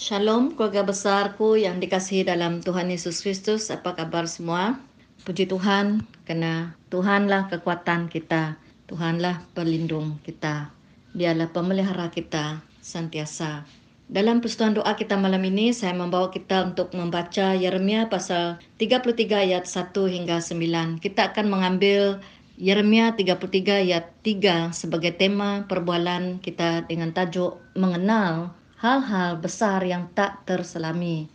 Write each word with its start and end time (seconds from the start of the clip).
Shalom 0.00 0.56
keluarga 0.56 0.80
besarku 0.80 1.60
yang 1.60 1.76
dikasihi 1.76 2.24
dalam 2.24 2.64
Tuhan 2.64 2.88
Yesus 2.88 3.20
Kristus. 3.20 3.68
Apa 3.68 3.92
kabar 3.92 4.24
semua? 4.24 4.80
Puji 5.28 5.44
Tuhan 5.44 6.08
kerana 6.24 6.72
Tuhanlah 6.88 7.52
kekuatan 7.52 8.08
kita. 8.08 8.56
Tuhanlah 8.88 9.44
pelindung 9.52 10.16
kita. 10.24 10.72
Dialah 11.12 11.52
pemelihara 11.52 12.08
kita 12.08 12.64
sentiasa. 12.80 13.68
Dalam 14.08 14.40
persatuan 14.40 14.72
doa 14.72 14.96
kita 14.96 15.20
malam 15.20 15.44
ini, 15.44 15.76
saya 15.76 15.92
membawa 15.92 16.32
kita 16.32 16.72
untuk 16.72 16.96
membaca 16.96 17.52
Yeremia 17.52 18.08
pasal 18.08 18.56
33 18.80 19.04
ayat 19.52 19.68
1 19.68 19.92
hingga 19.92 20.40
9. 20.40 20.96
Kita 21.04 21.28
akan 21.28 21.52
mengambil 21.52 22.24
Yeremia 22.56 23.20
33 23.20 23.84
ayat 23.84 24.16
3 24.24 24.72
sebagai 24.72 25.12
tema 25.12 25.68
perbualan 25.68 26.40
kita 26.40 26.88
dengan 26.88 27.12
tajuk 27.12 27.60
mengenal 27.76 28.56
hal-hal 28.80 29.36
besar 29.36 29.84
yang 29.84 30.08
tak 30.16 30.48
terselami. 30.48 31.28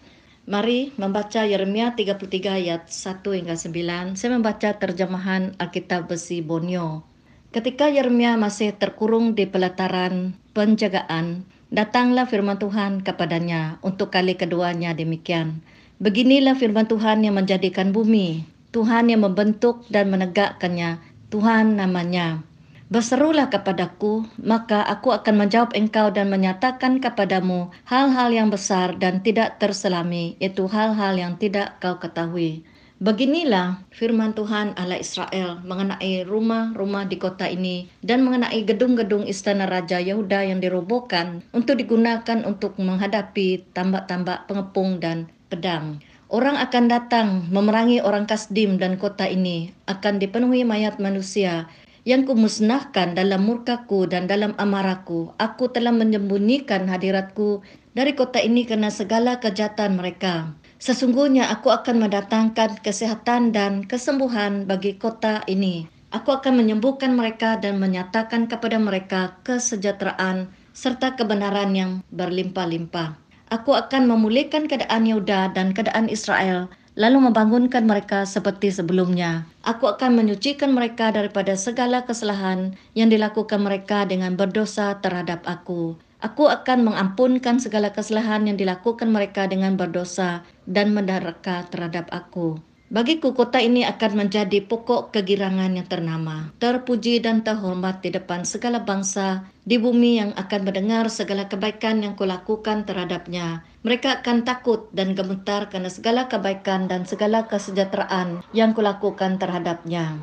Mari 0.50 0.94
membaca 0.98 1.46
Yeremia 1.46 1.94
33 1.94 2.62
ayat 2.62 2.90
1 2.90 3.22
hingga 3.22 3.54
9. 3.58 4.18
Saya 4.18 4.30
membaca 4.34 4.70
terjemahan 4.78 5.54
Alkitab 5.62 6.10
Besi 6.10 6.42
Bonyo. 6.42 7.06
Ketika 7.54 7.90
Yeremia 7.90 8.38
masih 8.38 8.74
terkurung 8.74 9.38
di 9.38 9.46
pelataran 9.46 10.38
penjagaan, 10.58 11.46
datanglah 11.70 12.26
firman 12.30 12.58
Tuhan 12.62 13.02
kepadanya 13.06 13.78
untuk 13.86 14.14
kali 14.14 14.38
keduanya 14.38 14.94
demikian. 14.94 15.62
Beginilah 16.02 16.58
firman 16.58 16.90
Tuhan 16.90 17.26
yang 17.26 17.38
menjadikan 17.38 17.94
bumi, 17.96 18.44
Tuhan 18.74 19.08
yang 19.10 19.24
membentuk 19.24 19.86
dan 19.88 20.12
menegakkannya, 20.12 21.00
Tuhan 21.32 21.80
namanya. 21.80 22.44
Berserulah 22.86 23.50
kepadaku, 23.50 24.30
maka 24.38 24.86
aku 24.86 25.10
akan 25.10 25.42
menjawab 25.42 25.74
engkau 25.74 26.14
dan 26.14 26.30
menyatakan 26.30 27.02
kepadamu 27.02 27.74
hal-hal 27.90 28.30
yang 28.30 28.54
besar 28.54 28.94
dan 29.02 29.26
tidak 29.26 29.58
terselami, 29.58 30.38
itu 30.38 30.70
hal-hal 30.70 31.18
yang 31.18 31.34
tidak 31.42 31.82
kau 31.82 31.98
ketahui. 31.98 32.62
Beginilah 33.02 33.82
firman 33.90 34.38
Tuhan 34.38 34.78
Allah 34.78 35.02
Israel 35.02 35.60
mengenai 35.66 36.30
rumah-rumah 36.30 37.10
di 37.10 37.18
kota 37.18 37.50
ini 37.50 37.90
dan 38.06 38.22
mengenai 38.22 38.62
gedung-gedung 38.64 39.26
istana 39.26 39.66
Raja 39.66 39.98
Yehuda 39.98 40.48
yang 40.48 40.62
dirobohkan 40.62 41.42
untuk 41.52 41.82
digunakan 41.82 42.46
untuk 42.48 42.78
menghadapi 42.80 43.66
tambak-tambak 43.74 44.48
pengepung 44.48 45.04
dan 45.04 45.28
pedang. 45.50 46.00
Orang 46.32 46.58
akan 46.58 46.86
datang 46.90 47.28
memerangi 47.52 48.00
orang 48.00 48.26
Kasdim 48.26 48.80
dan 48.80 48.96
kota 48.96 49.28
ini 49.28 49.76
akan 49.92 50.18
dipenuhi 50.18 50.64
mayat 50.64 50.98
manusia 50.98 51.68
yang 52.06 52.24
kumusnahkan 52.24 53.18
dalam 53.18 53.50
murkaku 53.50 54.06
dan 54.06 54.30
dalam 54.30 54.54
amarahku. 54.62 55.34
Aku 55.42 55.74
telah 55.74 55.90
menyembunyikan 55.90 56.86
hadiratku 56.86 57.66
dari 57.98 58.14
kota 58.14 58.38
ini 58.38 58.64
kerana 58.70 58.94
segala 58.94 59.42
kejahatan 59.42 59.98
mereka. 59.98 60.54
Sesungguhnya 60.78 61.50
aku 61.50 61.74
akan 61.74 62.06
mendatangkan 62.06 62.78
kesehatan 62.86 63.50
dan 63.50 63.90
kesembuhan 63.90 64.70
bagi 64.70 65.02
kota 65.02 65.42
ini. 65.50 65.90
Aku 66.14 66.30
akan 66.30 66.62
menyembuhkan 66.62 67.18
mereka 67.18 67.58
dan 67.58 67.82
menyatakan 67.82 68.46
kepada 68.46 68.78
mereka 68.78 69.36
kesejahteraan 69.42 70.54
serta 70.78 71.18
kebenaran 71.18 71.74
yang 71.74 71.92
berlimpah-limpah. 72.14 73.18
Aku 73.50 73.74
akan 73.74 74.06
memulihkan 74.06 74.70
keadaan 74.70 75.10
Yehuda 75.10 75.58
dan 75.58 75.74
keadaan 75.74 76.06
Israel 76.06 76.70
lalu 76.96 77.28
membangunkan 77.30 77.84
mereka 77.84 78.24
seperti 78.24 78.72
sebelumnya. 78.72 79.48
Aku 79.68 79.92
akan 79.92 80.16
menyucikan 80.16 80.72
mereka 80.72 81.12
daripada 81.12 81.54
segala 81.60 82.08
kesalahan 82.08 82.76
yang 82.96 83.12
dilakukan 83.12 83.60
mereka 83.60 84.08
dengan 84.08 84.40
berdosa 84.40 85.00
terhadap 85.04 85.44
aku. 85.44 86.00
Aku 86.24 86.50
akan 86.50 86.90
mengampunkan 86.90 87.62
segala 87.62 87.92
kesalahan 87.92 88.48
yang 88.50 88.58
dilakukan 88.58 89.12
mereka 89.12 89.46
dengan 89.46 89.78
berdosa 89.78 90.42
dan 90.66 90.96
mendaraka 90.96 91.68
terhadap 91.70 92.10
aku. 92.10 92.58
Bagiku 92.86 93.34
kota 93.34 93.58
ini 93.58 93.82
akan 93.82 94.30
menjadi 94.30 94.62
pokok 94.62 95.10
kegirangan 95.10 95.74
yang 95.74 95.90
ternama, 95.90 96.54
terpuji 96.62 97.18
dan 97.18 97.42
terhormat 97.42 98.06
di 98.06 98.14
depan 98.14 98.46
segala 98.46 98.86
bangsa 98.86 99.50
di 99.66 99.82
bumi 99.82 100.22
yang 100.22 100.38
akan 100.38 100.62
mendengar 100.70 101.10
segala 101.10 101.50
kebaikan 101.50 102.06
yang 102.06 102.14
kulakukan 102.14 102.86
terhadapnya. 102.86 103.66
Mereka 103.82 104.22
akan 104.22 104.46
takut 104.46 104.86
dan 104.94 105.18
gemetar 105.18 105.74
kerana 105.74 105.90
segala 105.90 106.30
kebaikan 106.30 106.86
dan 106.86 107.10
segala 107.10 107.50
kesejahteraan 107.50 108.46
yang 108.54 108.78
kulakukan 108.78 109.42
terhadapnya. 109.42 110.22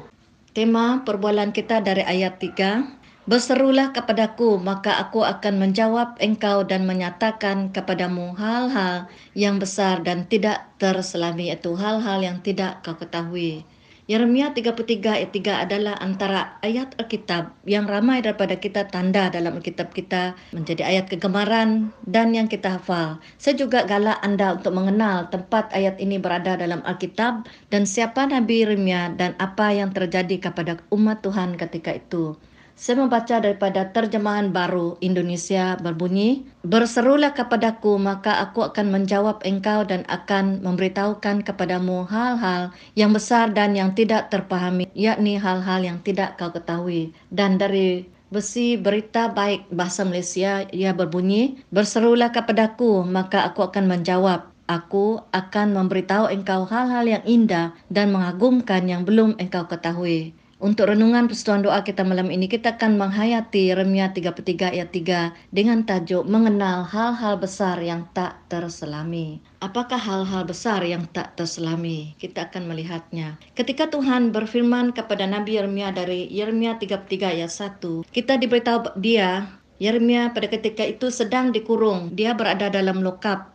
Tema 0.54 1.02
perbualan 1.02 1.50
kita 1.50 1.82
dari 1.82 2.06
ayat 2.06 2.38
3 2.38 3.01
Berserulah 3.22 3.94
kepadaku, 3.94 4.58
maka 4.58 4.98
aku 4.98 5.22
akan 5.22 5.62
menjawab 5.62 6.18
engkau 6.18 6.66
dan 6.66 6.82
menyatakan 6.90 7.70
kepadamu 7.70 8.34
hal-hal 8.34 9.06
yang 9.38 9.62
besar 9.62 10.02
dan 10.02 10.26
tidak 10.26 10.66
terselami, 10.82 11.54
itu 11.54 11.78
hal-hal 11.78 12.18
yang 12.18 12.42
tidak 12.42 12.82
kau 12.82 12.98
ketahui. 12.98 13.62
Yeremia 14.10 14.50
33 14.50 15.22
ayat 15.22 15.30
3 15.30 15.64
adalah 15.70 15.94
antara 16.02 16.58
ayat 16.66 16.98
Alkitab 16.98 17.54
yang 17.62 17.86
ramai 17.86 18.18
daripada 18.18 18.58
kita 18.58 18.90
tanda 18.90 19.30
dalam 19.30 19.62
Alkitab 19.62 19.94
kita 19.94 20.34
menjadi 20.50 20.82
ayat 20.82 21.06
kegemaran 21.06 21.94
dan 22.02 22.34
yang 22.34 22.50
kita 22.50 22.82
hafal. 22.82 23.22
Saya 23.38 23.54
juga 23.54 23.86
galak 23.86 24.18
anda 24.26 24.58
untuk 24.58 24.74
mengenal 24.74 25.30
tempat 25.30 25.70
ayat 25.70 26.02
ini 26.02 26.18
berada 26.18 26.58
dalam 26.58 26.82
Alkitab 26.82 27.46
dan 27.70 27.86
siapa 27.86 28.26
Nabi 28.26 28.66
Yeremia 28.66 29.14
dan 29.14 29.38
apa 29.38 29.70
yang 29.70 29.94
terjadi 29.94 30.50
kepada 30.50 30.82
umat 30.90 31.22
Tuhan 31.22 31.54
ketika 31.54 31.94
itu. 31.94 32.34
Saya 32.72 33.04
membaca 33.04 33.36
daripada 33.38 33.84
terjemahan 33.92 34.50
baru 34.50 34.96
Indonesia 35.04 35.76
berbunyi, 35.78 36.48
Berserulah 36.64 37.36
kepadaku, 37.36 38.00
maka 38.00 38.40
aku 38.40 38.64
akan 38.64 38.88
menjawab 38.90 39.44
engkau 39.44 39.84
dan 39.84 40.08
akan 40.08 40.64
memberitahukan 40.64 41.44
kepadamu 41.44 42.08
hal-hal 42.08 42.72
yang 42.96 43.12
besar 43.12 43.52
dan 43.52 43.76
yang 43.76 43.92
tidak 43.92 44.32
terpahami, 44.32 44.88
yakni 44.96 45.36
hal-hal 45.36 45.84
yang 45.84 45.98
tidak 46.00 46.40
kau 46.40 46.48
ketahui. 46.50 47.12
Dan 47.28 47.60
dari 47.60 48.08
besi 48.32 48.80
berita 48.80 49.28
baik 49.28 49.68
bahasa 49.68 50.08
Malaysia, 50.08 50.64
ia 50.72 50.96
berbunyi, 50.96 51.60
Berserulah 51.68 52.32
kepadaku, 52.32 53.04
maka 53.04 53.44
aku 53.44 53.68
akan 53.68 53.84
menjawab. 53.84 54.48
Aku 54.70 55.20
akan 55.36 55.76
memberitahu 55.76 56.32
engkau 56.32 56.64
hal-hal 56.64 57.04
yang 57.04 57.24
indah 57.28 57.76
dan 57.92 58.08
mengagumkan 58.14 58.88
yang 58.88 59.04
belum 59.04 59.36
engkau 59.36 59.68
ketahui. 59.68 60.32
Untuk 60.62 60.94
renungan 60.94 61.26
persatuan 61.26 61.66
doa 61.66 61.82
kita 61.82 62.06
malam 62.06 62.30
ini, 62.30 62.46
kita 62.46 62.78
akan 62.78 62.94
menghayati 62.94 63.74
Remia 63.74 64.14
33 64.14 64.78
ayat 64.78 64.94
3 64.94 65.34
dengan 65.50 65.82
tajuk 65.82 66.22
Mengenal 66.22 66.86
Hal-Hal 66.86 67.42
Besar 67.42 67.82
Yang 67.82 68.06
Tak 68.14 68.46
Terselami. 68.46 69.42
Apakah 69.58 69.98
hal-hal 69.98 70.46
besar 70.46 70.86
yang 70.86 71.10
tak 71.10 71.34
terselami? 71.34 72.14
Kita 72.14 72.46
akan 72.46 72.70
melihatnya. 72.70 73.42
Ketika 73.58 73.90
Tuhan 73.90 74.30
berfirman 74.30 74.94
kepada 74.94 75.26
Nabi 75.26 75.58
Yeremia 75.58 75.90
dari 75.90 76.30
Yeremia 76.30 76.78
33 76.78 77.10
ayat 77.42 77.50
1, 77.50 78.06
kita 78.14 78.38
diberitahu 78.38 79.02
dia 79.02 79.50
Yeremia 79.82 80.30
pada 80.30 80.46
ketika 80.46 80.86
itu 80.86 81.10
sedang 81.10 81.50
dikurung. 81.50 82.14
Dia 82.14 82.38
berada 82.38 82.70
dalam 82.70 83.02
lokap 83.02 83.51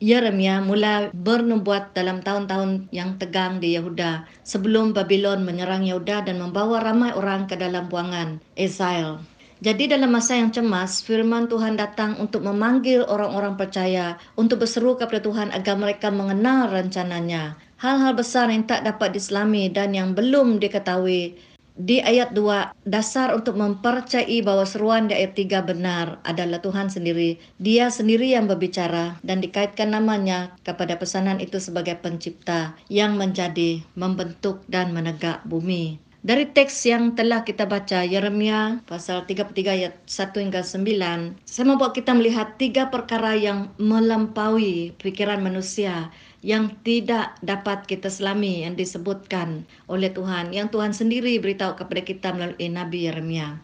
Yeremia 0.00 0.64
mula 0.64 1.12
bernubuat 1.12 1.92
dalam 1.92 2.24
tahun-tahun 2.24 2.88
yang 2.88 3.20
tegang 3.20 3.60
di 3.60 3.76
Yehuda 3.76 4.24
sebelum 4.48 4.96
Babylon 4.96 5.44
menyerang 5.44 5.84
Yehuda 5.84 6.24
dan 6.24 6.40
membawa 6.40 6.80
ramai 6.80 7.12
orang 7.12 7.44
ke 7.44 7.52
dalam 7.60 7.84
buangan 7.92 8.40
exile. 8.56 9.20
Jadi 9.60 9.92
dalam 9.92 10.08
masa 10.08 10.40
yang 10.40 10.48
cemas, 10.48 11.04
firman 11.04 11.44
Tuhan 11.44 11.76
datang 11.76 12.16
untuk 12.16 12.40
memanggil 12.48 13.04
orang-orang 13.04 13.60
percaya 13.60 14.16
untuk 14.40 14.64
berseru 14.64 14.96
kepada 14.96 15.20
Tuhan 15.20 15.52
agar 15.52 15.76
mereka 15.76 16.08
mengenal 16.08 16.72
rencananya. 16.72 17.60
Hal-hal 17.76 18.16
besar 18.16 18.48
yang 18.48 18.64
tak 18.64 18.88
dapat 18.88 19.12
diselami 19.12 19.68
dan 19.68 19.92
yang 19.92 20.16
belum 20.16 20.64
diketahui 20.64 21.36
di 21.76 22.02
ayat 22.02 22.34
2 22.34 22.86
dasar 22.88 23.34
untuk 23.34 23.58
mempercayai 23.58 24.42
bahawa 24.42 24.66
seruan 24.66 25.06
di 25.06 25.14
ayat 25.14 25.36
3 25.36 25.70
benar 25.70 26.18
adalah 26.26 26.58
Tuhan 26.58 26.90
sendiri. 26.90 27.38
Dia 27.62 27.92
sendiri 27.92 28.32
yang 28.32 28.50
berbicara 28.50 29.18
dan 29.22 29.38
dikaitkan 29.44 29.94
namanya 29.94 30.54
kepada 30.66 30.98
pesanan 30.98 31.38
itu 31.38 31.62
sebagai 31.62 31.98
pencipta 32.00 32.74
yang 32.90 33.16
menjadi, 33.20 33.80
membentuk 33.94 34.62
dan 34.66 34.90
menegak 34.90 35.44
bumi. 35.46 36.00
Dari 36.20 36.52
teks 36.52 36.84
yang 36.84 37.16
telah 37.16 37.48
kita 37.48 37.64
baca, 37.64 38.04
Yeremia 38.04 38.84
pasal 38.84 39.24
33 39.24 39.56
ayat 39.72 39.94
1 40.04 40.36
hingga 40.36 40.60
9, 40.60 41.48
saya 41.48 41.64
membuat 41.64 41.96
kita 41.96 42.12
melihat 42.12 42.60
tiga 42.60 42.92
perkara 42.92 43.32
yang 43.32 43.72
melampaui 43.80 44.92
pikiran 45.00 45.40
manusia 45.40 46.12
yang 46.40 46.72
tidak 46.80 47.36
dapat 47.44 47.84
kita 47.84 48.08
selami 48.08 48.64
yang 48.64 48.72
disebutkan 48.72 49.68
oleh 49.92 50.08
Tuhan 50.08 50.56
yang 50.56 50.72
Tuhan 50.72 50.96
sendiri 50.96 51.36
beritahu 51.36 51.76
kepada 51.76 52.00
kita 52.00 52.28
melalui 52.32 52.68
Nabi 52.72 53.08
Yeremia. 53.08 53.60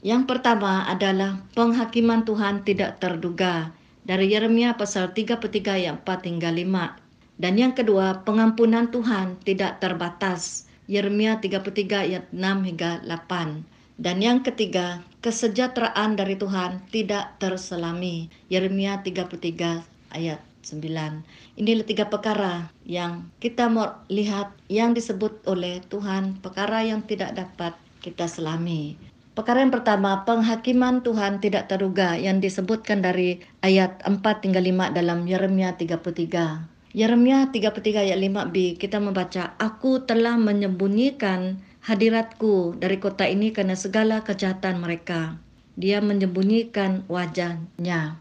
Yang 0.00 0.30
pertama 0.30 0.86
adalah 0.88 1.42
penghakiman 1.52 2.24
Tuhan 2.24 2.64
tidak 2.64 3.02
terduga 3.02 3.74
dari 4.00 4.32
Yeremia 4.32 4.78
pasal 4.80 5.12
33 5.12 5.44
ayat 5.76 6.00
4 6.02 6.28
hingga 6.30 6.50
5. 6.50 7.40
Dan 7.40 7.54
yang 7.56 7.72
kedua, 7.76 8.24
pengampunan 8.24 8.88
Tuhan 8.88 9.40
tidak 9.44 9.80
terbatas. 9.80 10.68
Yeremia 10.90 11.38
33 11.38 12.08
ayat 12.08 12.24
6 12.32 12.68
hingga 12.68 13.00
8. 13.04 13.64
Dan 14.00 14.16
yang 14.24 14.40
ketiga, 14.40 15.04
kesejahteraan 15.20 16.16
dari 16.16 16.36
Tuhan 16.36 16.80
tidak 16.88 17.36
terselami. 17.36 18.32
Yeremia 18.48 19.04
33 19.04 19.84
ayat 20.16 20.49
9. 20.62 21.24
Inilah 21.56 21.84
tiga 21.88 22.08
perkara 22.08 22.68
yang 22.84 23.28
kita 23.40 23.68
mau 23.72 24.00
lihat 24.12 24.52
yang 24.68 24.92
disebut 24.92 25.44
oleh 25.48 25.80
Tuhan, 25.88 26.40
perkara 26.40 26.84
yang 26.84 27.04
tidak 27.04 27.36
dapat 27.36 27.76
kita 28.00 28.28
selami. 28.28 28.96
Perkara 29.30 29.62
yang 29.62 29.72
pertama, 29.72 30.26
penghakiman 30.26 31.00
Tuhan 31.00 31.38
tidak 31.38 31.70
terduga 31.70 32.18
yang 32.18 32.42
disebutkan 32.42 33.00
dari 33.00 33.40
ayat 33.64 34.02
4 34.02 34.20
hingga 34.20 34.60
5 34.90 34.96
dalam 34.98 35.24
Yeremia 35.24 35.78
33. 35.78 36.66
Yeremia 36.90 37.54
33 37.54 38.10
ayat 38.10 38.18
5b 38.18 38.74
kita 38.76 38.98
membaca, 38.98 39.54
Aku 39.62 40.02
telah 40.02 40.34
menyembunyikan 40.34 41.62
hadiratku 41.86 42.76
dari 42.76 42.98
kota 42.98 43.24
ini 43.30 43.54
karena 43.54 43.78
segala 43.78 44.26
kejahatan 44.26 44.82
mereka. 44.82 45.38
Dia 45.78 46.02
menyembunyikan 46.02 47.06
wajahnya. 47.06 48.18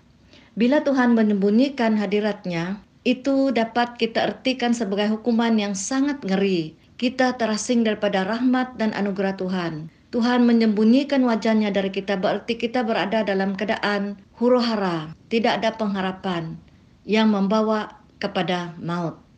Bila 0.60 0.84
Tuhan 0.84 1.16
menyembunyikan 1.16 1.96
hadiratnya, 1.96 2.84
itu 3.08 3.48
dapat 3.56 3.96
kita 3.96 4.28
artikan 4.28 4.76
sebagai 4.76 5.08
hukuman 5.08 5.56
yang 5.56 5.72
sangat 5.72 6.20
ngeri. 6.20 6.76
Kita 7.00 7.40
terasing 7.40 7.88
daripada 7.88 8.28
rahmat 8.28 8.76
dan 8.76 8.92
anugerah 8.92 9.40
Tuhan. 9.40 9.88
Tuhan 10.12 10.44
menyembunyikan 10.44 11.24
wajahnya 11.24 11.72
dari 11.72 11.96
kita 11.96 12.20
berarti 12.20 12.60
kita 12.60 12.84
berada 12.84 13.24
dalam 13.24 13.56
keadaan 13.56 14.20
huru 14.36 14.60
hara, 14.60 15.16
tidak 15.32 15.64
ada 15.64 15.80
pengharapan 15.80 16.60
yang 17.08 17.32
membawa 17.32 17.96
kepada 18.20 18.76
maut. 18.84 19.29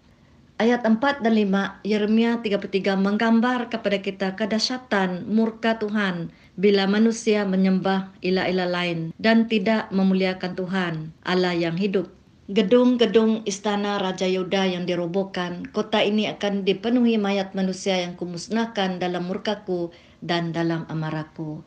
Ayat 0.62 0.86
4 0.86 1.26
dan 1.26 1.34
5 1.34 1.82
Yeremia 1.82 2.38
33 2.38 2.94
menggambar 2.94 3.74
kepada 3.74 3.98
kita 3.98 4.38
kedahsyatan 4.38 5.26
murka 5.26 5.82
Tuhan 5.82 6.30
bila 6.54 6.86
manusia 6.86 7.50
menyembah 7.50 8.14
ilah-ilah 8.22 8.70
lain 8.70 9.10
dan 9.18 9.50
tidak 9.50 9.90
memuliakan 9.90 10.54
Tuhan, 10.54 10.94
Allah 11.26 11.58
yang 11.58 11.82
hidup. 11.82 12.14
Gedung-gedung 12.46 13.42
istana 13.50 13.98
Raja 13.98 14.30
Yehuda 14.30 14.78
yang 14.78 14.86
dirobohkan, 14.86 15.66
kota 15.74 15.98
ini 16.06 16.30
akan 16.30 16.62
dipenuhi 16.62 17.18
mayat 17.18 17.58
manusia 17.58 17.98
yang 17.98 18.14
kumusnahkan 18.14 19.02
dalam 19.02 19.26
murkaku 19.26 19.90
dan 20.22 20.54
dalam 20.54 20.86
amarahku. 20.94 21.66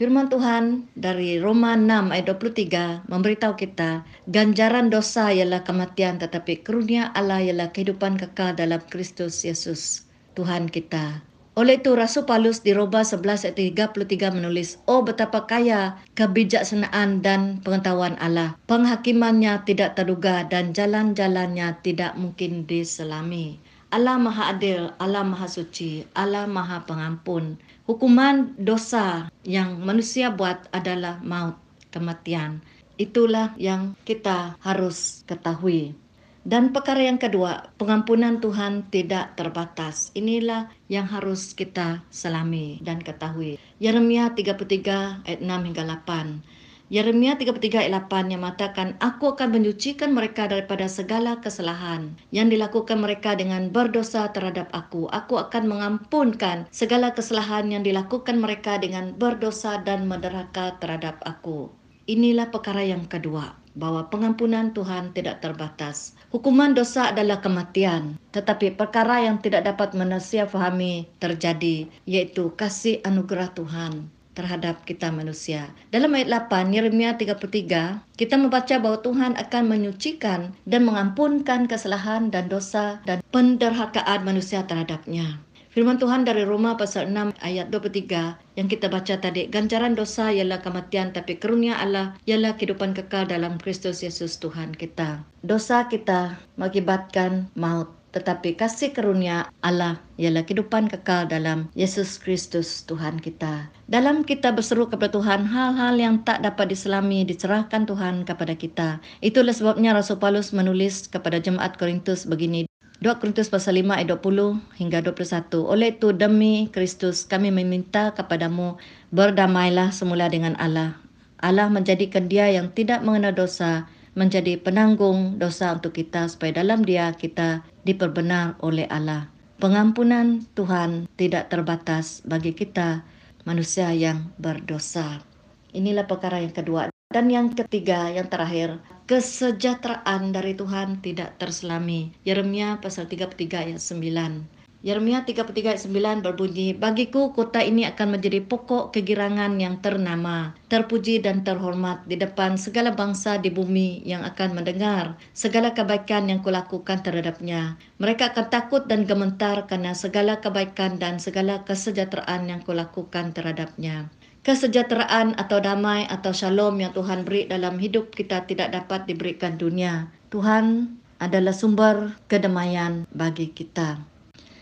Firman 0.00 0.32
Tuhan 0.32 0.88
dari 0.96 1.36
Roma 1.36 1.76
6 1.76 2.08
ayat 2.08 2.32
23 2.32 3.04
memberitahu 3.12 3.52
kita, 3.52 4.00
ganjaran 4.32 4.88
dosa 4.88 5.28
ialah 5.28 5.60
kematian 5.60 6.16
tetapi 6.16 6.64
karunia 6.64 7.12
Allah 7.12 7.44
ialah 7.44 7.68
kehidupan 7.68 8.16
kekal 8.16 8.56
dalam 8.56 8.80
Kristus 8.88 9.44
Yesus, 9.44 10.08
Tuhan 10.40 10.72
kita. 10.72 11.20
Oleh 11.52 11.76
itu 11.76 11.92
Rasul 11.92 12.24
Paulus 12.24 12.64
di 12.64 12.72
Roma 12.72 13.04
11 13.04 13.52
ayat 13.52 13.60
33 13.60 14.32
menulis, 14.32 14.80
Oh 14.88 15.04
betapa 15.04 15.44
kaya 15.44 16.00
kebijaksanaan 16.16 17.20
dan 17.20 17.60
pengetahuan 17.60 18.16
Allah. 18.24 18.56
Penghakimannya 18.72 19.68
tidak 19.68 20.00
terduga 20.00 20.48
dan 20.48 20.72
jalan-jalannya 20.72 21.76
tidak 21.84 22.16
mungkin 22.16 22.64
diselami. 22.64 23.60
Allah 23.90 24.22
Maha 24.22 24.54
Adil, 24.54 24.94
Allah 25.02 25.26
Maha 25.26 25.50
Suci, 25.50 26.06
Allah 26.14 26.46
Maha 26.46 26.86
Pengampun. 26.86 27.58
Hukuman 27.90 28.54
dosa 28.54 29.26
yang 29.42 29.82
manusia 29.82 30.30
buat 30.30 30.70
adalah 30.70 31.18
maut, 31.26 31.58
kematian. 31.90 32.62
Itulah 32.94 33.50
yang 33.58 33.98
kita 34.06 34.54
harus 34.62 35.26
ketahui. 35.26 35.98
Dan 36.46 36.70
perkara 36.70 37.02
yang 37.02 37.18
kedua, 37.18 37.74
pengampunan 37.82 38.38
Tuhan 38.38 38.86
tidak 38.94 39.34
terbatas. 39.34 40.14
Inilah 40.14 40.70
yang 40.86 41.10
harus 41.10 41.50
kita 41.50 42.06
selami 42.14 42.78
dan 42.78 43.02
ketahui. 43.02 43.58
Yeremia 43.82 44.38
33 44.38 45.26
ayat 45.26 45.40
6 45.42 45.50
hingga 45.50 45.82
8. 45.82 46.59
Yeremia 46.90 47.38
33 47.38 47.86
ayat 47.86 48.10
8 48.10 48.34
yang 48.34 48.42
mengatakan, 48.42 48.98
Aku 48.98 49.38
akan 49.38 49.54
menyucikan 49.54 50.10
mereka 50.10 50.50
daripada 50.50 50.90
segala 50.90 51.38
kesalahan 51.38 52.18
yang 52.34 52.50
dilakukan 52.50 52.98
mereka 52.98 53.38
dengan 53.38 53.70
berdosa 53.70 54.26
terhadap 54.34 54.66
aku. 54.74 55.06
Aku 55.14 55.38
akan 55.38 55.70
mengampunkan 55.70 56.66
segala 56.74 57.14
kesalahan 57.14 57.70
yang 57.70 57.86
dilakukan 57.86 58.42
mereka 58.42 58.82
dengan 58.82 59.14
berdosa 59.14 59.78
dan 59.86 60.10
menderhaka 60.10 60.82
terhadap 60.82 61.22
aku. 61.22 61.70
Inilah 62.10 62.50
perkara 62.50 62.82
yang 62.82 63.06
kedua 63.06 63.54
bahwa 63.78 64.10
pengampunan 64.10 64.74
Tuhan 64.74 65.14
tidak 65.14 65.46
terbatas. 65.46 66.18
Hukuman 66.34 66.74
dosa 66.74 67.14
adalah 67.14 67.38
kematian, 67.38 68.18
tetapi 68.34 68.74
perkara 68.74 69.30
yang 69.30 69.38
tidak 69.38 69.62
dapat 69.62 69.94
manusia 69.94 70.42
fahami 70.42 71.06
terjadi, 71.22 71.86
yaitu 72.02 72.50
kasih 72.58 72.98
anugerah 73.06 73.54
Tuhan 73.54 74.10
terhadap 74.40 74.88
kita 74.88 75.12
manusia. 75.12 75.68
Dalam 75.92 76.16
ayat 76.16 76.48
8, 76.48 76.72
Yeremia 76.72 77.20
33, 77.20 78.00
kita 78.16 78.34
membaca 78.40 78.74
bahawa 78.80 79.04
Tuhan 79.04 79.36
akan 79.36 79.64
menyucikan 79.68 80.56
dan 80.64 80.88
mengampunkan 80.88 81.68
kesalahan 81.68 82.32
dan 82.32 82.48
dosa 82.48 83.04
dan 83.04 83.20
penderhakaan 83.28 84.24
manusia 84.24 84.64
terhadapnya. 84.64 85.44
Firman 85.70 86.02
Tuhan 86.02 86.26
dari 86.26 86.42
Roma 86.42 86.74
pasal 86.74 87.14
6 87.14 87.38
ayat 87.46 87.70
23 87.70 88.58
yang 88.58 88.66
kita 88.66 88.90
baca 88.90 89.14
tadi, 89.22 89.46
ganjaran 89.46 89.94
dosa 89.94 90.34
ialah 90.34 90.58
kematian 90.66 91.14
tapi 91.14 91.38
karunia 91.38 91.78
Allah 91.78 92.18
ialah 92.26 92.58
kehidupan 92.58 92.90
kekal 92.90 93.30
dalam 93.30 93.54
Kristus 93.54 94.02
Yesus 94.02 94.42
Tuhan 94.42 94.74
kita. 94.74 95.22
Dosa 95.46 95.86
kita 95.86 96.42
mengakibatkan 96.58 97.54
maut 97.54 97.99
tetapi 98.10 98.58
kasih 98.58 98.90
karunia 98.90 99.50
Allah 99.62 100.02
ialah 100.18 100.42
kehidupan 100.42 100.90
kekal 100.90 101.30
dalam 101.30 101.70
Yesus 101.78 102.18
Kristus 102.18 102.82
Tuhan 102.86 103.22
kita. 103.22 103.70
Dalam 103.86 104.26
kita 104.26 104.50
berseru 104.50 104.90
kepada 104.90 105.14
Tuhan, 105.14 105.46
hal-hal 105.46 105.94
yang 105.98 106.22
tak 106.26 106.42
dapat 106.42 106.74
diselami 106.74 107.22
dicerahkan 107.22 107.86
Tuhan 107.86 108.26
kepada 108.26 108.54
kita. 108.58 108.88
Itulah 109.22 109.54
sebabnya 109.54 109.94
Rasul 109.94 110.18
Paulus 110.18 110.50
menulis 110.50 111.06
kepada 111.06 111.38
jemaat 111.38 111.78
Korintus 111.78 112.26
begini. 112.26 112.66
2 113.00 113.16
Korintus 113.16 113.48
pasal 113.48 113.80
5 113.80 113.96
ayat 113.96 114.12
20 114.12 114.60
hingga 114.76 115.00
21. 115.00 115.64
Oleh 115.64 115.96
itu 115.96 116.12
demi 116.12 116.68
Kristus 116.68 117.24
kami 117.24 117.48
meminta 117.48 118.12
kepadamu 118.12 118.76
berdamailah 119.08 119.88
semula 119.88 120.28
dengan 120.28 120.52
Allah. 120.60 121.00
Allah 121.40 121.72
menjadikan 121.72 122.28
dia 122.28 122.52
yang 122.52 122.68
tidak 122.76 123.00
mengenal 123.00 123.32
dosa 123.32 123.88
menjadi 124.20 124.60
penanggung 124.60 125.40
dosa 125.40 125.72
untuk 125.72 125.96
kita 125.96 126.28
supaya 126.28 126.60
dalam 126.60 126.84
dia 126.84 127.16
kita 127.16 127.64
diperbenar 127.88 128.60
oleh 128.60 128.84
Allah. 128.92 129.32
Pengampunan 129.56 130.44
Tuhan 130.52 131.08
tidak 131.16 131.48
terbatas 131.48 132.20
bagi 132.28 132.52
kita 132.52 133.00
manusia 133.48 133.88
yang 133.96 134.28
berdosa. 134.36 135.24
Inilah 135.72 136.04
perkara 136.04 136.44
yang 136.44 136.52
kedua. 136.52 136.92
Dan 137.10 137.26
yang 137.32 137.50
ketiga, 137.56 138.12
yang 138.12 138.30
terakhir, 138.30 138.78
kesejahteraan 139.10 140.30
dari 140.30 140.54
Tuhan 140.54 141.02
tidak 141.02 141.40
terselami. 141.42 142.14
Yeremia 142.22 142.78
pasal 142.78 143.10
33 143.10 143.74
ayat 143.74 143.82
9. 143.82 144.59
Yeremia 144.80 145.28
33 145.28 145.76
ayat 145.76 145.82
9 145.84 146.24
berbunyi, 146.24 146.72
Bagiku 146.72 147.36
kota 147.36 147.60
ini 147.60 147.84
akan 147.84 148.16
menjadi 148.16 148.40
pokok 148.40 148.96
kegirangan 148.96 149.60
yang 149.60 149.76
ternama, 149.84 150.56
terpuji 150.72 151.20
dan 151.20 151.44
terhormat 151.44 152.08
di 152.08 152.16
depan 152.16 152.56
segala 152.56 152.96
bangsa 152.96 153.36
di 153.36 153.52
bumi 153.52 154.00
yang 154.08 154.24
akan 154.24 154.56
mendengar 154.56 155.20
segala 155.36 155.76
kebaikan 155.76 156.32
yang 156.32 156.40
kulakukan 156.40 157.04
terhadapnya. 157.04 157.76
Mereka 158.00 158.32
akan 158.32 158.48
takut 158.48 158.88
dan 158.88 159.04
gementar 159.04 159.68
karena 159.68 159.92
segala 159.92 160.40
kebaikan 160.40 160.96
dan 160.96 161.20
segala 161.20 161.60
kesejahteraan 161.68 162.48
yang 162.48 162.64
kulakukan 162.64 163.36
terhadapnya 163.36 164.08
kesejahteraan 164.40 165.36
atau 165.36 165.60
damai 165.60 166.08
atau 166.08 166.32
shalom 166.32 166.80
yang 166.80 166.96
Tuhan 166.96 167.28
beri 167.28 167.44
dalam 167.44 167.76
hidup 167.76 168.16
kita 168.16 168.48
tidak 168.48 168.72
dapat 168.72 169.04
diberikan 169.04 169.60
dunia. 169.60 170.08
Tuhan 170.32 170.96
adalah 171.20 171.52
sumber 171.52 172.16
kedamaian 172.24 173.04
bagi 173.12 173.52
kita. 173.52 174.00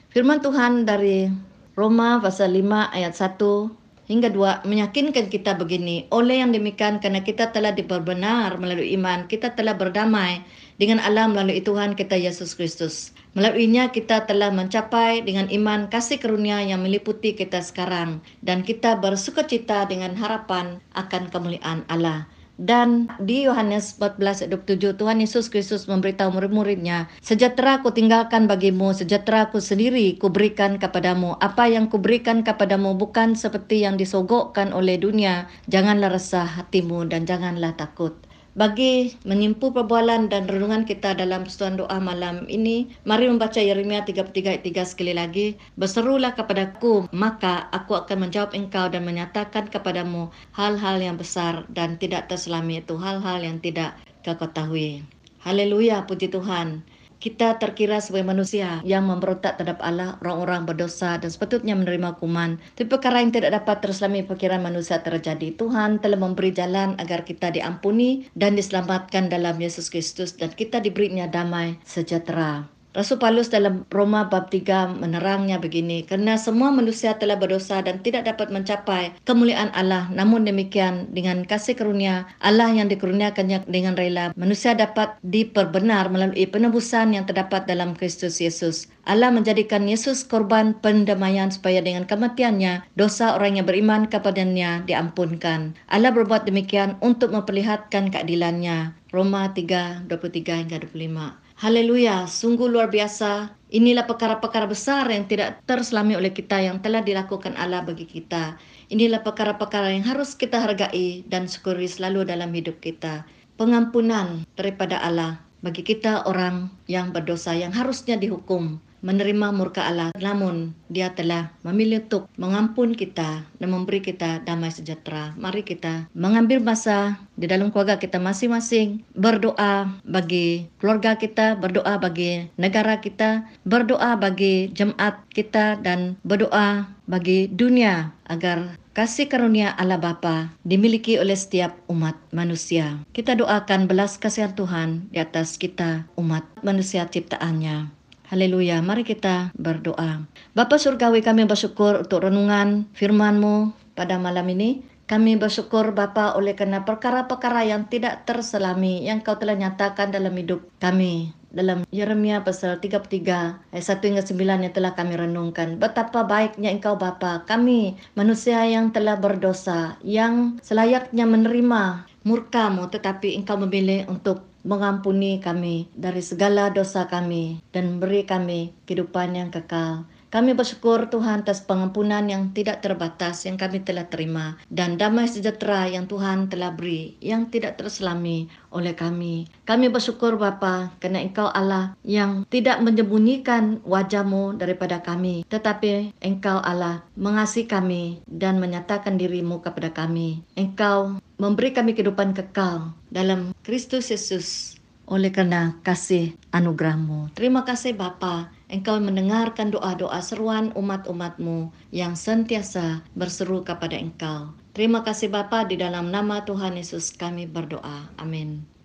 Firman 0.09 0.41
Tuhan 0.41 0.89
dari 0.89 1.29
Roma 1.77 2.17
pasal 2.17 2.57
5 2.57 2.97
ayat 2.97 3.13
1 3.13 4.09
hingga 4.09 4.33
2 4.33 4.65
meyakinkan 4.65 5.29
kita 5.29 5.53
begini. 5.53 6.09
Oleh 6.09 6.41
yang 6.41 6.49
demikian 6.49 6.97
kerana 6.97 7.21
kita 7.21 7.53
telah 7.53 7.77
diperbenar 7.77 8.57
melalui 8.57 8.97
iman, 8.97 9.29
kita 9.29 9.53
telah 9.53 9.77
berdamai 9.77 10.41
dengan 10.81 10.97
Allah 11.05 11.29
melalui 11.29 11.61
Tuhan 11.61 11.93
kita 11.93 12.17
Yesus 12.17 12.57
Kristus. 12.57 13.13
Melaluinya 13.37 13.93
kita 13.93 14.25
telah 14.25 14.49
mencapai 14.49 15.21
dengan 15.29 15.45
iman 15.53 15.93
kasih 15.93 16.17
karunia 16.17 16.65
yang 16.65 16.81
meliputi 16.81 17.37
kita 17.37 17.61
sekarang 17.61 18.25
dan 18.41 18.65
kita 18.65 18.97
bersuka 18.97 19.45
cita 19.45 19.85
dengan 19.85 20.17
harapan 20.17 20.81
akan 20.97 21.29
kemuliaan 21.29 21.85
Allah. 21.93 22.25
Dan 22.59 23.07
di 23.23 23.47
Yohanes 23.47 23.95
14 24.03 24.43
ayat 24.43 24.51
27 24.51 24.99
Tuhan 24.99 25.23
Yesus 25.23 25.47
Kristus 25.47 25.87
memberitahu 25.87 26.35
murid-muridnya, 26.35 27.07
"Sejahtera 27.23 27.87
ku 27.87 27.95
tinggalkan 27.95 28.51
bagimu, 28.51 28.91
sejahtera 28.91 29.47
ku 29.55 29.63
sendiri 29.63 30.19
ku 30.19 30.35
berikan 30.35 30.75
kepadamu. 30.75 31.39
Apa 31.39 31.71
yang 31.71 31.87
ku 31.87 32.03
berikan 32.03 32.43
kepadamu 32.43 32.99
bukan 32.99 33.39
seperti 33.39 33.87
yang 33.87 33.95
disogokkan 33.95 34.75
oleh 34.75 34.99
dunia. 34.99 35.47
Janganlah 35.71 36.11
resah 36.11 36.51
hatimu 36.59 37.07
dan 37.07 37.31
janganlah 37.31 37.79
takut." 37.79 38.28
Bagi 38.59 39.15
menyimpu 39.23 39.71
perbualan 39.71 40.35
dan 40.35 40.51
renungan 40.51 40.83
kita 40.83 41.15
dalam 41.15 41.47
persatuan 41.47 41.79
doa 41.79 42.03
malam 42.03 42.43
ini, 42.51 42.91
mari 43.07 43.31
membaca 43.31 43.63
Yeremia 43.63 44.03
33 44.03 44.35
ayat 44.51 44.67
3 44.67 44.83
sekali 44.83 45.15
lagi. 45.15 45.55
Berserulah 45.79 46.35
kepadaku, 46.35 47.07
maka 47.15 47.71
aku 47.71 47.95
akan 47.95 48.27
menjawab 48.27 48.59
engkau 48.59 48.91
dan 48.91 49.07
menyatakan 49.07 49.71
kepadamu 49.71 50.35
hal-hal 50.59 50.99
yang 50.99 51.15
besar 51.15 51.71
dan 51.71 52.03
tidak 52.03 52.27
terselami 52.27 52.83
itu 52.83 52.99
hal-hal 52.99 53.39
yang 53.47 53.63
tidak 53.63 53.95
kau 54.27 54.35
ketahui. 54.35 55.07
Haleluya, 55.39 56.03
puji 56.11 56.27
Tuhan. 56.27 56.83
Kita 57.19 57.59
terkira 57.59 57.99
sebagai 57.99 58.31
manusia 58.31 58.79
yang 58.87 59.11
memberontak 59.11 59.59
terhadap 59.59 59.83
Allah, 59.83 60.23
orang-orang 60.23 60.71
berdosa 60.71 61.19
dan 61.19 61.27
sepatutnya 61.35 61.75
menerima 61.75 62.15
hukuman. 62.15 62.63
Tapi 62.79 62.87
perkara 62.87 63.19
yang 63.19 63.35
tidak 63.35 63.59
dapat 63.59 63.83
terselami 63.83 64.23
pikiran 64.23 64.63
manusia 64.63 65.03
terjadi. 65.03 65.51
Tuhan 65.59 65.99
telah 65.99 66.15
memberi 66.15 66.55
jalan 66.55 66.95
agar 67.03 67.27
kita 67.27 67.51
diampuni 67.51 68.31
dan 68.39 68.55
diselamatkan 68.55 69.27
dalam 69.27 69.59
Yesus 69.59 69.91
Kristus 69.91 70.39
dan 70.39 70.55
kita 70.55 70.79
diberinya 70.79 71.27
damai 71.27 71.83
sejahtera. 71.83 72.78
Rasul 72.97 73.21
Paulus 73.21 73.53
dalam 73.53 73.85
Roma 73.93 74.33
bab 74.33 74.49
3 74.49 74.97
menerangnya 74.97 75.61
begini, 75.61 76.09
kerana 76.09 76.41
semua 76.41 76.73
manusia 76.73 77.21
telah 77.21 77.37
berdosa 77.37 77.85
dan 77.85 78.01
tidak 78.01 78.25
dapat 78.25 78.49
mencapai 78.49 79.13
kemuliaan 79.29 79.69
Allah. 79.77 80.09
Namun 80.09 80.49
demikian, 80.49 81.13
dengan 81.13 81.45
kasih 81.45 81.77
karunia 81.77 82.25
Allah 82.41 82.73
yang 82.73 82.89
dikurniakannya 82.89 83.69
dengan 83.69 83.93
rela, 83.93 84.33
manusia 84.41 84.73
dapat 84.73 85.21
diperbenar 85.21 86.09
melalui 86.09 86.49
penebusan 86.49 87.13
yang 87.13 87.29
terdapat 87.29 87.69
dalam 87.69 87.93
Kristus 87.93 88.41
Yesus. 88.41 88.89
Allah 89.05 89.29
menjadikan 89.29 89.85
Yesus 89.85 90.25
korban 90.25 90.73
pendamaian 90.81 91.53
supaya 91.53 91.85
dengan 91.85 92.09
kematiannya, 92.09 92.89
dosa 92.97 93.37
orang 93.37 93.61
yang 93.61 93.69
beriman 93.69 94.09
kepadanya 94.09 94.81
diampunkan. 94.89 95.77
Allah 95.93 96.09
berbuat 96.09 96.49
demikian 96.49 96.97
untuk 97.05 97.37
memperlihatkan 97.37 98.09
keadilannya. 98.09 98.97
Roma 99.13 99.53
3, 99.53 100.09
23 100.09 100.61
hingga 100.65 100.81
25. 100.89 101.48
Haleluya, 101.59 102.31
sungguh 102.31 102.71
luar 102.71 102.87
biasa. 102.87 103.51
Inilah 103.75 104.07
perkara-perkara 104.07 104.71
besar 104.71 105.11
yang 105.11 105.27
tidak 105.27 105.59
terselami 105.67 106.15
oleh 106.15 106.31
kita 106.31 106.63
yang 106.63 106.79
telah 106.79 107.03
dilakukan 107.03 107.59
Allah 107.59 107.83
bagi 107.83 108.07
kita. 108.07 108.55
Inilah 108.95 109.27
perkara-perkara 109.27 109.91
yang 109.91 110.07
harus 110.07 110.39
kita 110.39 110.63
hargai 110.63 111.27
dan 111.27 111.51
syukuri 111.51 111.91
selalu 111.91 112.31
dalam 112.31 112.55
hidup 112.55 112.79
kita. 112.79 113.27
Pengampunan 113.59 114.47
daripada 114.55 115.03
Allah 115.03 115.43
bagi 115.59 115.83
kita 115.83 116.31
orang 116.31 116.71
yang 116.87 117.11
berdosa 117.11 117.59
yang 117.59 117.75
harusnya 117.75 118.15
dihukum 118.15 118.79
menerima 119.01 119.55
murka 119.55 119.87
Allah 119.87 120.11
namun 120.19 120.75
dia 120.91 121.13
telah 121.15 121.53
memilih 121.63 122.05
untuk 122.09 122.31
mengampun 122.41 122.97
kita 122.97 123.45
dan 123.47 123.69
memberi 123.69 124.01
kita 124.03 124.43
damai 124.43 124.73
sejahtera 124.73 125.37
mari 125.37 125.63
kita 125.63 126.09
mengambil 126.17 126.63
masa 126.63 127.21
di 127.39 127.47
dalam 127.47 127.71
keluarga 127.71 128.01
kita 128.01 128.19
masing-masing 128.19 129.05
berdoa 129.15 129.89
bagi 130.03 130.67
keluarga 130.83 131.15
kita 131.15 131.55
berdoa 131.59 132.01
bagi 132.01 132.51
negara 132.59 132.99
kita 132.99 133.47
berdoa 133.63 134.19
bagi 134.19 134.71
jemaat 134.75 135.23
kita 135.31 135.79
dan 135.81 136.19
berdoa 136.27 136.89
bagi 137.09 137.49
dunia 137.49 138.13
agar 138.29 138.77
kasih 138.93 139.31
karunia 139.31 139.73
Allah 139.79 139.97
Bapa 139.97 140.51
dimiliki 140.67 141.23
oleh 141.23 141.39
setiap 141.39 141.79
umat 141.87 142.19
manusia. 142.35 142.99
Kita 143.15 143.39
doakan 143.39 143.87
belas 143.87 144.19
kasihan 144.19 144.53
Tuhan 144.59 145.07
di 145.15 145.23
atas 145.23 145.55
kita 145.55 146.11
umat 146.19 146.43
manusia 146.67 147.07
ciptaannya. 147.07 147.98
Haleluya. 148.29 148.85
Mari 148.85 149.09
kita 149.09 149.57
berdoa. 149.57 150.29
Bapa 150.53 150.77
surgawi 150.77 151.25
kami 151.25 151.49
bersyukur 151.49 152.05
untuk 152.05 152.29
renungan 152.29 152.85
firman-Mu 152.93 153.73
pada 153.97 154.21
malam 154.21 154.45
ini. 154.53 154.85
Kami 155.09 155.41
bersyukur 155.41 155.97
Bapa 155.97 156.37
oleh 156.37 156.53
kerana 156.53 156.85
perkara-perkara 156.85 157.65
yang 157.65 157.89
tidak 157.89 158.29
terselami 158.29 159.09
yang 159.09 159.25
Kau 159.25 159.41
telah 159.41 159.57
nyatakan 159.57 160.13
dalam 160.13 160.37
hidup 160.37 160.61
kami. 160.77 161.33
Dalam 161.49 161.89
Yeremia 161.89 162.45
pasal 162.45 162.77
33 162.77 163.73
ayat 163.73 163.87
1 163.89 164.05
hingga 164.05 164.21
9 164.21 164.65
yang 164.69 164.75
telah 164.77 164.93
kami 164.93 165.17
renungkan. 165.17 165.81
Betapa 165.81 166.29
baiknya 166.29 166.69
Engkau 166.69 167.01
Bapa, 167.01 167.49
kami 167.49 167.97
manusia 168.13 168.61
yang 168.69 168.93
telah 168.93 169.17
berdosa, 169.17 169.97
yang 170.05 170.61
selayaknya 170.61 171.25
menerima 171.25 172.05
murkamu 172.27 172.91
tetapi 172.91 173.39
Engkau 173.39 173.59
memilih 173.61 174.09
untuk 174.11 174.49
mengampuni 174.67 175.39
kami 175.39 175.87
dari 175.95 176.21
segala 176.21 176.69
dosa 176.69 177.07
kami 177.07 177.63
dan 177.71 178.03
beri 178.03 178.27
kami 178.27 178.75
kehidupan 178.85 179.39
yang 179.39 179.51
kekal. 179.55 180.05
Kami 180.29 180.53
bersyukur 180.53 181.09
Tuhan 181.09 181.41
atas 181.41 181.65
pengampunan 181.65 182.21
yang 182.29 182.53
tidak 182.53 182.85
terbatas 182.85 183.49
yang 183.49 183.57
kami 183.57 183.81
telah 183.81 184.13
terima 184.13 184.61
dan 184.69 185.01
damai 185.01 185.25
sejahtera 185.25 185.89
yang 185.89 186.05
Tuhan 186.05 186.53
telah 186.53 186.77
beri 186.77 187.17
yang 187.25 187.49
tidak 187.49 187.81
terselami 187.81 188.53
oleh 188.69 188.93
kami. 188.93 189.49
Kami 189.65 189.89
bersyukur 189.89 190.37
Bapa 190.37 190.93
kerana 191.01 191.25
Engkau 191.25 191.49
Allah 191.49 191.97
yang 192.05 192.45
tidak 192.53 192.85
menyembunyikan 192.85 193.81
wajahmu 193.89 194.61
daripada 194.61 195.01
kami 195.01 195.49
tetapi 195.49 196.13
Engkau 196.21 196.61
Allah 196.61 197.09
mengasihi 197.17 197.65
kami 197.65 198.21
dan 198.29 198.61
menyatakan 198.61 199.17
dirimu 199.17 199.65
kepada 199.65 199.97
kami. 199.97 200.45
Engkau 200.61 201.25
memberi 201.41 201.73
kami 201.73 201.97
kehidupan 201.97 202.37
kekal 202.37 202.93
dalam 203.09 203.57
Kristus 203.65 204.13
Yesus 204.13 204.77
oleh 205.09 205.33
kerana 205.33 205.81
kasih 205.81 206.37
anugerahmu. 206.53 207.33
Terima 207.33 207.65
kasih 207.65 207.97
Bapa, 207.97 208.53
Engkau 208.69 209.01
mendengarkan 209.01 209.73
doa-doa 209.73 210.21
seruan 210.21 210.77
umat-umatmu 210.77 211.73
yang 211.89 212.13
sentiasa 212.13 213.01
berseru 213.17 213.65
kepada 213.65 213.97
Engkau. 213.97 214.53
Terima 214.77 215.01
kasih 215.01 215.33
Bapa 215.33 215.65
di 215.65 215.81
dalam 215.81 216.13
nama 216.13 216.45
Tuhan 216.45 216.77
Yesus 216.77 217.17
kami 217.17 217.49
berdoa. 217.49 218.13
Amin. 218.21 218.78